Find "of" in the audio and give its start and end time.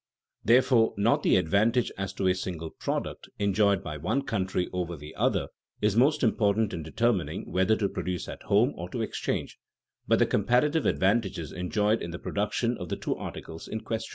12.79-12.89